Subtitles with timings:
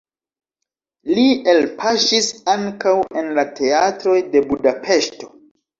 [1.17, 5.37] Li elpaŝis ankaŭ en la teatroj de Budapeŝto.